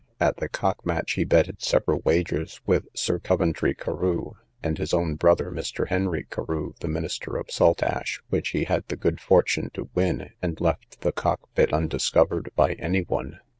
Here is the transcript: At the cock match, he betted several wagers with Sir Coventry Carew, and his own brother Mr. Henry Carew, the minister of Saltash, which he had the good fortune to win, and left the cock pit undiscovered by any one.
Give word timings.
At 0.19 0.37
the 0.37 0.49
cock 0.49 0.83
match, 0.83 1.11
he 1.11 1.23
betted 1.25 1.61
several 1.61 1.99
wagers 2.03 2.59
with 2.65 2.87
Sir 2.95 3.19
Coventry 3.19 3.75
Carew, 3.75 4.31
and 4.63 4.79
his 4.79 4.95
own 4.95 5.13
brother 5.13 5.51
Mr. 5.51 5.89
Henry 5.89 6.25
Carew, 6.31 6.73
the 6.79 6.87
minister 6.87 7.37
of 7.37 7.51
Saltash, 7.51 8.19
which 8.29 8.49
he 8.49 8.63
had 8.63 8.83
the 8.87 8.95
good 8.97 9.21
fortune 9.21 9.69
to 9.75 9.91
win, 9.93 10.31
and 10.41 10.59
left 10.59 11.01
the 11.01 11.11
cock 11.11 11.41
pit 11.53 11.71
undiscovered 11.71 12.49
by 12.55 12.73
any 12.79 13.01
one. 13.01 13.41